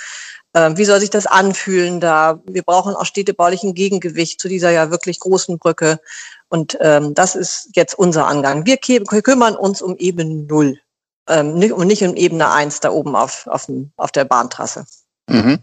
Ähm, 0.58 0.78
wie 0.78 0.86
soll 0.86 1.00
sich 1.00 1.12
das 1.12 1.28
anfühlen 1.28 2.00
da? 2.00 2.42
Wir 2.48 2.64
brauchen 2.64 2.96
auch 2.96 3.06
städtebaulichen 3.06 3.76
Gegengewicht 3.76 4.42
zu 4.42 4.48
dieser 4.48 4.72
ja 4.72 4.90
wirklich 4.90 5.20
großen 5.20 5.60
Brücke. 5.60 6.00
Und 6.50 6.78
ähm, 6.82 7.14
das 7.14 7.36
ist 7.36 7.70
jetzt 7.76 7.94
unser 7.94 8.26
Angang. 8.26 8.66
Wir 8.66 8.78
kümmern 8.78 9.56
uns 9.56 9.84
um 9.84 9.96
Ebene 9.98 10.48
Null 10.48 10.80
ähm, 11.28 11.56
nicht 11.56 11.74
um 11.74 12.16
Ebene 12.16 12.52
eins 12.52 12.80
da 12.80 12.92
oben 12.92 13.16
auf, 13.16 13.48
auf, 13.48 13.66
dem, 13.66 13.92
auf 13.98 14.12
der 14.12 14.26
Bahntrasse. 14.26 14.86
Mhm. 15.30 15.60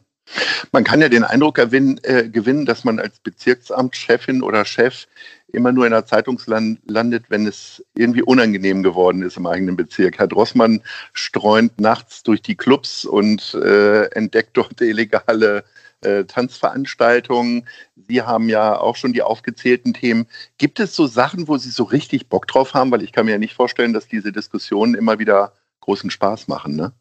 Man 0.73 0.85
kann 0.85 1.01
ja 1.01 1.09
den 1.09 1.25
Eindruck 1.25 1.57
gewinnen, 1.57 2.01
äh, 2.03 2.29
gewinnen, 2.29 2.65
dass 2.67 2.85
man 2.85 2.99
als 2.99 3.19
Bezirksamtschefin 3.19 4.43
oder 4.43 4.65
Chef 4.65 5.07
immer 5.55 5.73
nur 5.73 5.87
in 5.87 5.93
der 5.93 6.07
Zeitung 6.07 6.41
landet, 6.47 7.27
wenn 7.29 7.47
es 7.47 7.85
irgendwie 7.95 8.23
unangenehm 8.23 8.83
geworden 8.83 9.23
ist 9.23 9.37
im 9.37 9.47
eigenen 9.47 9.77
Bezirk. 9.77 10.19
Herr 10.19 10.27
Drossmann 10.27 10.83
streunt 11.13 11.81
nachts 11.81 12.23
durch 12.23 12.43
die 12.43 12.57
Clubs 12.57 13.05
und 13.05 13.55
äh, 13.55 14.05
entdeckt 14.13 14.57
dort 14.57 14.81
illegale 14.81 15.65
äh, 16.03 16.25
Tanzveranstaltungen. 16.25 17.67
Sie 18.09 18.23
haben 18.23 18.49
ja 18.49 18.79
auch 18.79 18.97
schon 18.97 19.13
die 19.13 19.23
aufgezählten 19.23 19.95
Themen. 19.95 20.27
Gibt 20.59 20.81
es 20.81 20.95
so 20.95 21.07
Sachen, 21.07 21.49
wo 21.49 21.57
Sie 21.57 21.71
so 21.71 21.85
richtig 21.85 22.29
Bock 22.29 22.47
drauf 22.47 22.75
haben? 22.75 22.91
Weil 22.91 23.03
ich 23.03 23.13
kann 23.13 23.27
mir 23.27 23.33
ja 23.33 23.39
nicht 23.39 23.55
vorstellen, 23.55 23.93
dass 23.93 24.07
diese 24.07 24.33
Diskussionen 24.33 24.95
immer 24.95 25.19
wieder 25.19 25.53
großen 25.81 26.11
Spaß 26.11 26.49
machen, 26.49 26.77
ne? 26.77 26.93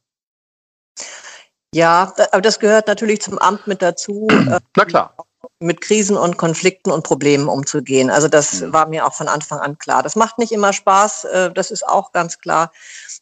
Ja, 1.73 2.13
aber 2.31 2.41
das 2.41 2.59
gehört 2.59 2.87
natürlich 2.87 3.21
zum 3.21 3.39
Amt 3.39 3.65
mit 3.65 3.81
dazu. 3.81 4.27
Na 4.29 4.85
klar 4.85 5.15
mit 5.63 5.81
Krisen 5.81 6.17
und 6.17 6.37
Konflikten 6.37 6.91
und 6.91 7.03
Problemen 7.03 7.47
umzugehen. 7.47 8.09
Also 8.09 8.27
das 8.27 8.61
mhm. 8.61 8.73
war 8.73 8.87
mir 8.87 9.05
auch 9.05 9.13
von 9.13 9.27
Anfang 9.27 9.59
an 9.59 9.77
klar. 9.77 10.03
Das 10.03 10.15
macht 10.15 10.37
nicht 10.37 10.51
immer 10.51 10.73
Spaß, 10.73 11.25
äh, 11.25 11.51
das 11.51 11.71
ist 11.71 11.87
auch 11.87 12.11
ganz 12.11 12.39
klar. 12.39 12.71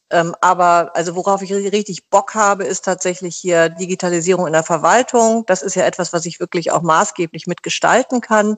Ähm, 0.09 0.35
aber 0.41 0.91
also 0.93 1.15
worauf 1.15 1.41
ich 1.41 1.53
richtig 1.53 2.09
Bock 2.09 2.35
habe, 2.35 2.65
ist 2.65 2.83
tatsächlich 2.83 3.35
hier 3.35 3.69
Digitalisierung 3.69 4.47
in 4.47 4.53
der 4.53 4.63
Verwaltung. 4.63 5.45
Das 5.47 5.61
ist 5.61 5.75
ja 5.75 5.85
etwas, 5.85 6.11
was 6.11 6.25
ich 6.25 6.39
wirklich 6.39 6.71
auch 6.71 6.81
maßgeblich 6.81 7.47
mitgestalten 7.47 8.19
kann. 8.19 8.57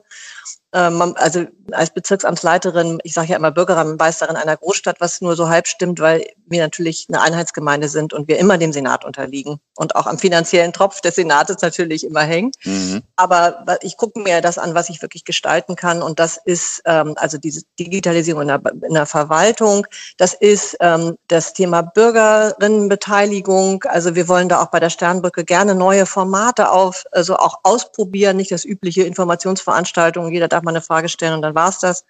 Ähm, 0.74 1.14
also 1.16 1.46
als 1.70 1.90
Bezirksamtsleiterin, 1.90 2.98
ich 3.04 3.14
sage 3.14 3.28
ja 3.28 3.36
immer 3.36 3.52
Bürgermeisterin 3.52 4.34
einer 4.34 4.56
Großstadt, 4.56 5.00
was 5.00 5.20
nur 5.20 5.36
so 5.36 5.48
halb 5.48 5.68
stimmt, 5.68 6.00
weil 6.00 6.26
wir 6.46 6.60
natürlich 6.60 7.06
eine 7.08 7.22
Einheitsgemeinde 7.22 7.88
sind 7.88 8.12
und 8.12 8.26
wir 8.26 8.38
immer 8.38 8.58
dem 8.58 8.72
Senat 8.72 9.04
unterliegen 9.04 9.60
und 9.76 9.94
auch 9.94 10.06
am 10.06 10.18
finanziellen 10.18 10.72
Tropf 10.72 11.00
des 11.00 11.14
Senates 11.14 11.58
natürlich 11.62 12.04
immer 12.04 12.22
hängen. 12.22 12.50
Mhm. 12.64 13.02
Aber 13.14 13.64
ich 13.82 13.96
gucke 13.96 14.20
mir 14.20 14.40
das 14.40 14.58
an, 14.58 14.74
was 14.74 14.88
ich 14.88 15.02
wirklich 15.02 15.24
gestalten 15.24 15.76
kann 15.76 16.02
und 16.02 16.18
das 16.18 16.38
ist 16.44 16.82
ähm, 16.84 17.14
also 17.16 17.38
diese 17.38 17.62
Digitalisierung 17.78 18.42
in 18.42 18.48
der, 18.48 18.60
in 18.86 18.94
der 18.94 19.06
Verwaltung. 19.06 19.86
Das 20.16 20.34
ist 20.34 20.76
ähm, 20.80 21.16
das 21.28 21.52
Thema 21.52 21.82
Bürgerinnenbeteiligung. 21.82 23.84
Also 23.84 24.14
wir 24.14 24.28
wollen 24.28 24.48
da 24.48 24.62
auch 24.62 24.70
bei 24.70 24.80
der 24.80 24.90
Sternbrücke 24.90 25.44
gerne 25.44 25.74
neue 25.74 26.06
Formate 26.06 26.70
auf, 26.70 27.04
also 27.12 27.36
auch 27.36 27.60
ausprobieren, 27.62 28.36
nicht 28.36 28.50
das 28.50 28.64
übliche 28.64 29.02
Informationsveranstaltungen, 29.02 30.32
jeder 30.32 30.48
darf 30.48 30.62
mal 30.62 30.70
eine 30.70 30.82
Frage 30.82 31.08
stellen 31.08 31.34
und 31.34 31.42
dann 31.42 31.54
war's 31.54 31.80
das, 31.80 32.04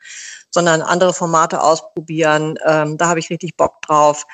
sondern 0.51 0.83
andere 0.83 1.13
Formate 1.13 1.63
ausprobieren. 1.63 2.59
Ähm, 2.65 2.97
da 2.97 3.09
habe 3.09 3.19
ich 3.19 3.31
richtig 3.31 3.57
Bock 3.57 3.83
drauf. 3.83 4.27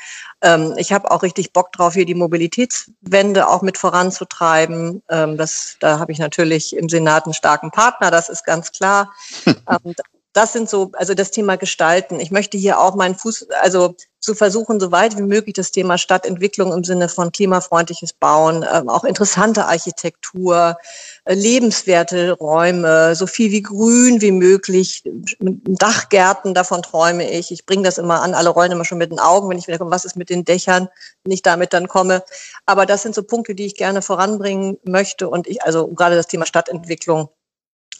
Ähm, 0.42 0.74
ich 0.76 0.92
habe 0.92 1.10
auch 1.10 1.22
richtig 1.22 1.52
Bock 1.52 1.72
drauf, 1.72 1.94
hier 1.94 2.06
die 2.06 2.14
Mobilitätswende 2.14 3.48
auch 3.48 3.62
mit 3.62 3.78
voranzutreiben. 3.78 5.02
Ähm, 5.08 5.36
das, 5.36 5.76
da 5.80 5.98
habe 5.98 6.12
ich 6.12 6.18
natürlich 6.18 6.76
im 6.76 6.88
Senat 6.88 7.19
einen 7.24 7.34
starken 7.34 7.70
Partner, 7.70 8.10
das 8.10 8.28
ist 8.28 8.44
ganz 8.44 8.72
klar. 8.72 9.12
ähm, 9.46 9.94
das 10.40 10.54
sind 10.54 10.70
so, 10.70 10.90
also 10.94 11.12
das 11.12 11.30
Thema 11.30 11.56
Gestalten. 11.56 12.18
Ich 12.18 12.30
möchte 12.30 12.56
hier 12.56 12.80
auch 12.80 12.94
meinen 12.94 13.14
Fuß, 13.14 13.50
also 13.60 13.94
zu 14.20 14.34
versuchen, 14.34 14.80
so 14.80 14.90
weit 14.90 15.18
wie 15.18 15.22
möglich 15.22 15.52
das 15.54 15.70
Thema 15.70 15.98
Stadtentwicklung 15.98 16.72
im 16.72 16.82
Sinne 16.82 17.10
von 17.10 17.30
klimafreundliches 17.30 18.14
Bauen, 18.14 18.62
äh, 18.62 18.82
auch 18.86 19.04
interessante 19.04 19.66
Architektur, 19.66 20.78
äh, 21.26 21.34
lebenswerte 21.34 22.32
Räume, 22.32 23.14
so 23.16 23.26
viel 23.26 23.50
wie 23.50 23.60
grün 23.60 24.22
wie 24.22 24.32
möglich, 24.32 25.04
Dachgärten, 25.40 26.54
davon 26.54 26.82
träume 26.82 27.30
ich. 27.30 27.52
Ich 27.52 27.66
bringe 27.66 27.82
das 27.82 27.98
immer 27.98 28.22
an, 28.22 28.32
alle 28.32 28.48
Räume 28.48 28.74
immer 28.74 28.86
schon 28.86 28.98
mit 28.98 29.10
den 29.10 29.20
Augen, 29.20 29.50
wenn 29.50 29.58
ich 29.58 29.68
wieder 29.68 29.76
komme, 29.76 29.90
was 29.90 30.06
ist 30.06 30.16
mit 30.16 30.30
den 30.30 30.46
Dächern, 30.46 30.88
wenn 31.24 31.32
ich 31.32 31.42
damit 31.42 31.74
dann 31.74 31.86
komme. 31.86 32.24
Aber 32.64 32.86
das 32.86 33.02
sind 33.02 33.14
so 33.14 33.22
Punkte, 33.22 33.54
die 33.54 33.66
ich 33.66 33.76
gerne 33.76 34.00
voranbringen 34.00 34.78
möchte 34.84 35.28
und 35.28 35.46
ich, 35.46 35.62
also 35.64 35.88
gerade 35.88 36.16
das 36.16 36.28
Thema 36.28 36.46
Stadtentwicklung 36.46 37.28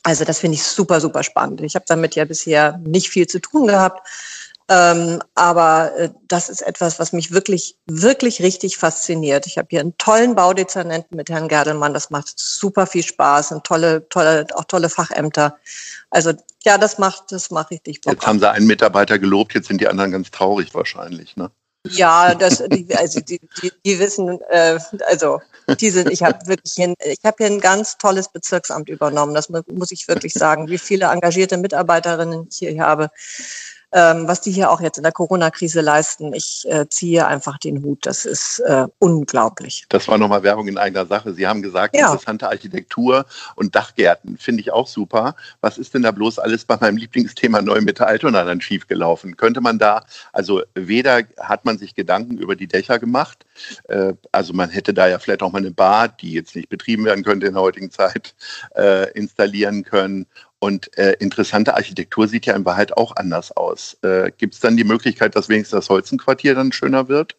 also 0.03 0.25
das 0.25 0.39
finde 0.39 0.57
ich 0.57 0.63
super, 0.63 1.01
super 1.01 1.23
spannend. 1.23 1.61
Ich 1.61 1.75
habe 1.75 1.85
damit 1.87 2.15
ja 2.15 2.25
bisher 2.25 2.79
nicht 2.79 3.09
viel 3.11 3.27
zu 3.27 3.41
tun 3.41 3.67
gehabt. 3.67 4.07
Ähm, 4.71 5.21
aber 5.35 5.97
äh, 5.97 6.11
das 6.29 6.49
ist 6.49 6.63
etwas, 6.63 7.01
was 7.01 7.13
mich 7.13 7.33
wirklich, 7.33 7.77
wirklich 7.87 8.41
richtig 8.41 8.77
fasziniert. 8.77 9.47
Ich 9.47 9.59
habe 9.59 9.67
hier 9.69 9.81
einen 9.81 9.99
tollen 9.99 10.37
Baudezernenten 10.37 11.17
mit 11.17 11.29
Herrn 11.29 11.49
Gerdelmann. 11.49 11.93
Das 11.93 12.11
macht 12.11 12.33
super 12.37 12.87
viel 12.87 13.03
Spaß 13.03 13.51
und 13.51 13.65
tolle, 13.65 14.09
tolle, 14.11 14.47
auch 14.55 14.65
tolle 14.65 14.89
Fachämter. 14.89 15.57
Also 16.09 16.33
ja, 16.63 16.79
das 16.79 16.99
macht, 16.99 17.33
das 17.33 17.51
macht 17.51 17.73
richtig 17.73 18.01
Bock. 18.03 18.13
Jetzt 18.13 18.27
haben 18.29 18.39
Sie 18.39 18.49
einen 18.49 18.69
Mitarbeiter 18.69 19.19
gelobt, 19.19 19.55
jetzt 19.55 19.67
sind 19.67 19.81
die 19.81 19.89
anderen 19.89 20.13
ganz 20.13 20.31
traurig 20.31 20.73
wahrscheinlich, 20.73 21.37
ne? 21.37 21.51
Ja, 21.87 22.35
das, 22.35 22.63
die, 22.69 22.95
also 22.95 23.21
die, 23.21 23.41
die, 23.63 23.73
die 23.87 23.99
wissen, 23.99 24.39
äh, 24.51 24.79
also 25.09 25.41
die 25.81 25.91
sind, 25.91 26.11
ich 26.11 26.23
habe 26.23 26.47
wirklich, 26.47 26.79
ein, 26.83 26.95
ich 26.99 27.25
habe 27.25 27.37
hier 27.39 27.47
ein 27.47 27.61
ganz 27.61 27.97
tolles 27.97 28.29
Bezirksamt 28.29 28.89
übernommen. 28.91 29.35
Das 29.35 29.49
muss 29.49 29.91
ich 29.91 30.07
wirklich 30.07 30.35
sagen, 30.35 30.69
wie 30.69 30.79
viele 30.79 31.07
engagierte 31.07 31.57
Mitarbeiterinnen 31.57 32.49
ich 32.51 32.59
hier 32.59 32.83
habe 32.83 33.11
ähm, 33.93 34.29
was 34.29 34.41
die 34.41 34.53
hier 34.53 34.71
auch 34.71 34.81
jetzt 34.81 34.99
in 34.99 35.03
der 35.03 35.13
Corona-Krise 35.13 35.81
leisten. 35.81 36.33
Ich 36.33 36.67
äh, 36.71 36.89
ziehe 36.89 37.27
einfach 37.27 37.59
den 37.59 37.83
Hut. 37.83 38.07
Das 38.07 38.25
ist 38.25 38.61
äh, 38.61 38.87
unglaublich. 38.99 39.85
Das 39.89 40.09
war 40.09 40.19
nochmal 40.19 40.43
Werbung 40.43 40.69
in 40.69 40.79
eigener 40.79 41.07
Sache. 41.07 41.35
Sie 41.35 41.47
haben 41.47 41.63
gesagt, 41.63 41.97
ja. 41.97 42.07
interessante 42.07 42.49
Architektur 42.49 43.27
und 43.57 43.75
Dachgärten 43.75 44.37
finde 44.39 44.61
ich 44.61 44.73
auch 44.73 44.87
super. 44.87 45.35
Was 45.61 45.79
ist 45.79 45.95
denn 45.95 46.03
da 46.03 46.11
bloß 46.11 46.39
alles 46.39 46.65
bei 46.65 46.77
meinem 46.81 46.97
Lieblingsthema 46.97 47.63
Neumitte 47.63 48.07
Altona 48.07 48.45
dann 48.45 48.61
schiefgelaufen? 48.61 49.37
Könnte 49.37 49.61
man 49.61 49.79
da, 49.79 50.05
also 50.33 50.63
weder 50.75 51.23
hat 51.39 51.65
man 51.65 51.79
sich 51.79 51.95
Gedanken 51.95 52.39
über 52.39 52.57
die 52.57 52.69
Dächer 52.69 52.99
gemacht, 52.99 53.45
äh, 53.89 54.15
also 54.33 54.53
man 54.53 54.71
hätte 54.71 54.95
da 54.95 55.09
ja 55.09 55.19
vielleicht 55.19 55.43
auch 55.43 55.53
mal 55.53 55.59
eine 55.59 55.71
Bar, 55.71 56.09
die 56.09 56.33
jetzt 56.33 56.55
nicht 56.57 56.69
betrieben 56.69 57.05
werden 57.05 57.25
könnte 57.25 57.47
in 57.47 57.55
der 57.55 57.63
heutigen 57.63 57.91
Zeit, 57.91 58.35
äh, 58.77 59.11
installieren 59.13 59.85
können 59.85 60.27
und 60.61 60.97
äh, 60.99 61.15
interessante 61.19 61.75
Architektur 61.75 62.29
sieht 62.29 62.47
ja 62.47 62.55
in 62.55 62.65
Wahrheit 62.65 62.97
auch 62.97 63.17
anders 63.17 63.51
aus. 63.53 63.97
Äh, 64.03 64.31
Gibt 64.37 64.55
es 64.55 64.61
dann 64.61 64.77
die 64.77 64.85
Möglichkeit, 64.85 65.35
dass 65.35 65.49
wenigstens 65.49 65.79
das 65.79 65.89
Holzenquartier 65.89 66.55
dann 66.55 66.71
schöner 66.71 67.09
wird? 67.09 67.37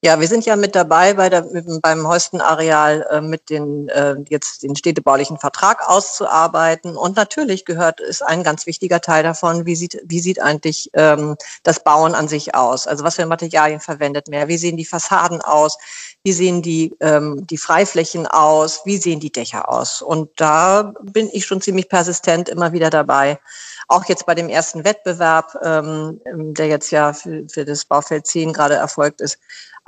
Ja, 0.00 0.20
wir 0.20 0.28
sind 0.28 0.46
ja 0.46 0.54
mit 0.54 0.76
dabei 0.76 1.14
bei 1.14 1.28
der, 1.28 1.44
beim 1.82 2.06
Holstenareal 2.06 3.04
äh, 3.10 3.20
mit 3.20 3.50
den 3.50 3.88
äh, 3.88 4.14
jetzt 4.28 4.62
den 4.62 4.76
städtebaulichen 4.76 5.38
Vertrag 5.38 5.88
auszuarbeiten. 5.88 6.96
Und 6.96 7.16
natürlich 7.16 7.64
gehört 7.64 7.98
ist 7.98 8.22
ein 8.22 8.44
ganz 8.44 8.66
wichtiger 8.66 9.00
Teil 9.00 9.24
davon, 9.24 9.66
wie 9.66 9.74
sieht 9.74 10.00
wie 10.04 10.20
sieht 10.20 10.40
eigentlich 10.40 10.88
ähm, 10.94 11.34
das 11.64 11.82
Bauen 11.82 12.14
an 12.14 12.28
sich 12.28 12.54
aus? 12.54 12.86
Also 12.86 13.02
was 13.02 13.16
für 13.16 13.26
Materialien 13.26 13.80
verwendet 13.80 14.28
mehr? 14.28 14.46
Wie 14.46 14.56
sehen 14.56 14.76
die 14.76 14.84
Fassaden 14.84 15.40
aus? 15.40 15.78
Wie 16.22 16.32
sehen 16.32 16.62
die 16.62 16.94
ähm, 17.00 17.44
die 17.48 17.58
Freiflächen 17.58 18.28
aus? 18.28 18.82
Wie 18.84 18.98
sehen 18.98 19.18
die 19.18 19.32
Dächer 19.32 19.68
aus? 19.68 20.00
Und 20.00 20.30
da 20.36 20.92
bin 21.02 21.28
ich 21.32 21.44
schon 21.44 21.60
ziemlich 21.60 21.88
persistent 21.88 22.48
immer 22.48 22.72
wieder 22.72 22.90
dabei. 22.90 23.40
Auch 23.88 24.04
jetzt 24.04 24.26
bei 24.26 24.36
dem 24.36 24.48
ersten 24.48 24.84
Wettbewerb, 24.84 25.56
ähm, 25.60 26.20
der 26.54 26.66
jetzt 26.66 26.92
ja 26.92 27.14
für, 27.14 27.48
für 27.48 27.64
das 27.64 27.84
Baufeld 27.84 28.26
10 28.26 28.52
gerade 28.52 28.74
erfolgt 28.74 29.20
ist, 29.20 29.38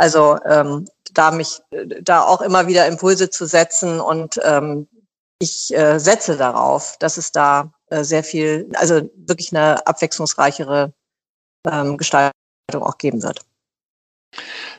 also 0.00 0.38
ähm, 0.46 0.86
da 1.12 1.30
mich 1.30 1.60
da 2.00 2.22
auch 2.22 2.40
immer 2.40 2.66
wieder 2.66 2.86
Impulse 2.86 3.28
zu 3.28 3.44
setzen 3.44 4.00
und 4.00 4.40
ähm, 4.42 4.88
ich 5.38 5.76
äh, 5.76 5.98
setze 5.98 6.38
darauf, 6.38 6.96
dass 6.98 7.18
es 7.18 7.32
da 7.32 7.70
äh, 7.90 8.02
sehr 8.02 8.24
viel, 8.24 8.70
also 8.76 9.10
wirklich 9.14 9.54
eine 9.54 9.86
abwechslungsreichere 9.86 10.94
ähm, 11.70 11.98
Gestaltung 11.98 12.32
auch 12.72 12.96
geben 12.96 13.22
wird. 13.22 13.40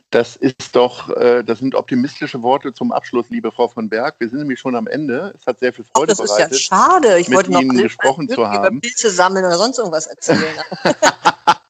Das 0.10 0.38
ist 0.38 0.75
doch, 0.75 1.10
äh, 1.10 1.44
das 1.44 1.60
sind 1.60 1.75
optimistische 1.75 2.42
Worte 2.42 2.74
zum 2.74 2.92
Abschluss, 2.92 3.30
liebe 3.30 3.51
Frau 3.51 3.68
von 3.68 3.90
Berg. 3.90 4.16
Wir 4.18 4.28
sind 4.28 4.40
nämlich 4.40 4.60
schon 4.60 4.75
am 4.75 4.88
Ende. 4.88 5.36
Es 5.38 5.46
hat 5.46 5.60
sehr 5.60 5.72
viel 5.72 5.86
Freude 5.86 6.13
Ach, 6.13 6.18
das 6.18 6.30
bereitet. 6.30 6.51
Das 6.51 6.58
ist 6.58 6.70
ja 6.70 6.78
schade. 6.78 7.20
Ich 7.20 7.28
mit 7.28 7.38
wollte 7.38 7.51
noch 7.51 7.62
Ihnen 7.62 7.78
gesprochen 7.78 8.28
zu 8.28 8.50
haben. 8.50 8.78
über 8.78 8.82
Pilze 8.82 9.12
sammeln 9.12 9.46
oder 9.46 9.58
sonst 9.58 9.78
irgendwas 9.78 10.08
erzählen. 10.08 10.56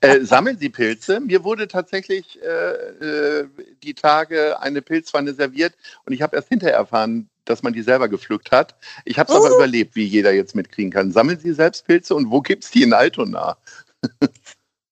äh, 0.00 0.20
sammeln 0.20 0.58
Sie 0.58 0.68
Pilze? 0.68 1.20
Mir 1.20 1.44
wurde 1.44 1.68
tatsächlich 1.68 2.40
äh, 2.42 2.46
äh, 2.46 3.48
die 3.82 3.94
Tage 3.94 4.60
eine 4.60 4.82
Pilzpfanne 4.82 5.34
serviert 5.34 5.74
und 6.04 6.12
ich 6.12 6.22
habe 6.22 6.36
erst 6.36 6.48
hinterher 6.48 6.76
erfahren, 6.76 7.28
dass 7.44 7.62
man 7.62 7.72
die 7.72 7.82
selber 7.82 8.08
gepflückt 8.08 8.52
hat. 8.52 8.76
Ich 9.04 9.18
habe 9.18 9.32
es 9.32 9.36
aber 9.36 9.54
überlebt, 9.54 9.96
wie 9.96 10.04
jeder 10.04 10.32
jetzt 10.32 10.54
mitkriegen 10.54 10.92
kann. 10.92 11.12
Sammeln 11.12 11.38
Sie 11.38 11.52
selbst 11.52 11.86
Pilze 11.86 12.14
und 12.14 12.30
wo 12.30 12.40
gibt 12.40 12.64
es 12.64 12.70
die 12.70 12.82
in 12.82 12.92
Altona? 12.92 13.56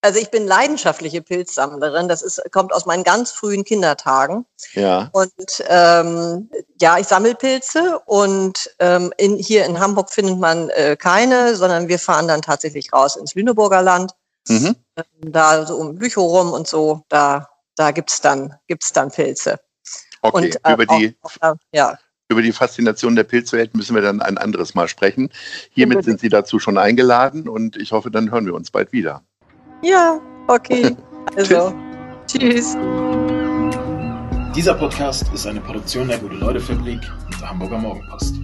Also 0.03 0.19
ich 0.19 0.31
bin 0.31 0.47
leidenschaftliche 0.47 1.21
Pilzsammlerin. 1.21 2.09
Das 2.09 2.23
ist, 2.23 2.41
kommt 2.53 2.73
aus 2.73 2.87
meinen 2.87 3.05
ganz 3.05 3.33
frühen 3.33 3.65
Kindertagen. 3.65 4.47
Ja. 4.73 5.11
Und 5.13 5.63
ähm, 5.69 6.49
ja, 6.81 6.99
ich 6.99 7.07
sammle 7.07 7.35
Pilze 7.35 8.01
und 8.07 8.75
ähm, 8.79 9.13
in, 9.19 9.37
hier 9.37 9.67
in 9.67 9.79
Hamburg 9.79 10.11
findet 10.11 10.39
man 10.39 10.71
äh, 10.71 10.97
keine, 10.97 11.55
sondern 11.55 11.89
wir 11.89 11.99
fahren 11.99 12.29
dann 12.29 12.41
tatsächlich 12.41 12.93
raus 12.93 13.17
ins 13.17 13.35
Lüneburger 13.35 13.83
Land 13.83 14.13
Mhm. 14.49 14.77
Da 15.21 15.67
so 15.67 15.77
um 15.77 15.97
Bücher 15.97 16.21
rum 16.21 16.53
und 16.53 16.67
so, 16.67 17.05
da, 17.09 17.49
da 17.77 17.91
gibt's 17.91 18.21
dann, 18.21 18.55
gibt's 18.67 18.93
dann 18.93 19.11
Pilze. 19.11 19.59
Okay, 20.23 20.37
und, 20.37 20.67
äh, 20.67 20.73
über, 20.73 20.87
die, 20.87 21.17
auch, 21.23 21.55
ja. 21.73 21.99
über 22.29 22.43
die 22.43 22.53
Faszination 22.53 23.17
der 23.17 23.25
Pilzwelt 23.25 23.75
müssen 23.75 23.95
wir 23.95 24.03
dann 24.03 24.21
ein 24.21 24.39
anderes 24.39 24.75
Mal 24.75 24.89
sprechen. 24.89 25.31
Hiermit 25.71 26.05
sind 26.05 26.21
Sie 26.21 26.29
dazu 26.29 26.59
schon 26.59 26.79
eingeladen 26.79 27.49
und 27.49 27.77
ich 27.77 27.93
hoffe, 27.93 28.11
dann 28.11 28.31
hören 28.31 28.47
wir 28.47 28.55
uns 28.55 28.71
bald 28.71 28.93
wieder. 28.93 29.23
Ja, 29.83 30.21
okay. 30.47 30.97
Also, 31.37 31.75
tschüss. 32.27 32.77
Dieser 34.57 34.75
Podcast 34.75 35.27
ist 35.35 35.47
eine 35.47 35.61
Produktion 35.61 36.09
der 36.09 36.19
Gute-Leute-Fabrik 36.19 37.01
und 37.27 37.41
der 37.41 37.51
Hamburger 37.51 37.79
Morgenpost. 37.79 38.37